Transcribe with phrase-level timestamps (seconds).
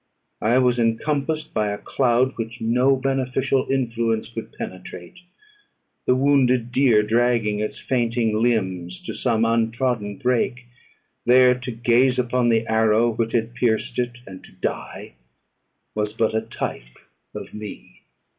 [0.41, 5.19] I was encompassed by a cloud which no beneficial influence could penetrate.
[6.07, 10.65] The wounded deer dragging its fainting limbs to some untrodden brake,
[11.27, 15.13] there to gaze upon the arrow which had pierced it, and to die
[15.93, 16.97] was but a type
[17.35, 18.01] of me.